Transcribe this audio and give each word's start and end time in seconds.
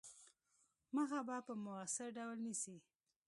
مخه 0.95 1.19
به 1.27 1.37
په 1.47 1.53
موثِر 1.63 2.07
ډول 2.17 2.37
نیسي. 2.45 2.77